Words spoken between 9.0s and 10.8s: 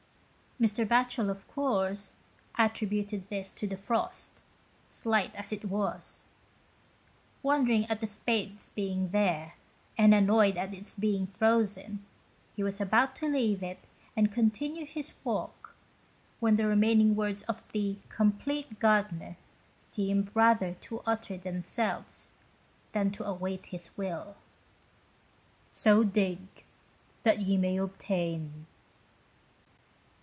there, and annoyed at